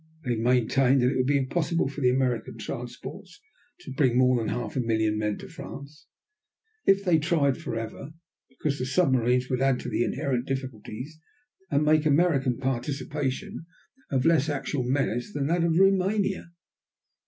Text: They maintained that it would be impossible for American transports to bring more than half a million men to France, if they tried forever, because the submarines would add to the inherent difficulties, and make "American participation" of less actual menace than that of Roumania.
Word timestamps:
They 0.25 0.35
maintained 0.35 1.03
that 1.03 1.11
it 1.11 1.15
would 1.15 1.27
be 1.27 1.37
impossible 1.37 1.87
for 1.87 2.01
American 2.03 2.57
transports 2.57 3.39
to 3.81 3.91
bring 3.93 4.17
more 4.17 4.35
than 4.39 4.47
half 4.47 4.75
a 4.75 4.79
million 4.79 5.15
men 5.19 5.37
to 5.37 5.47
France, 5.47 6.07
if 6.87 7.03
they 7.05 7.19
tried 7.19 7.55
forever, 7.59 8.09
because 8.49 8.79
the 8.79 8.87
submarines 8.87 9.47
would 9.51 9.61
add 9.61 9.79
to 9.81 9.89
the 9.89 10.03
inherent 10.03 10.47
difficulties, 10.47 11.19
and 11.69 11.83
make 11.85 12.07
"American 12.07 12.57
participation" 12.57 13.67
of 14.09 14.25
less 14.25 14.49
actual 14.49 14.81
menace 14.89 15.31
than 15.31 15.45
that 15.45 15.63
of 15.63 15.77
Roumania. 15.77 16.49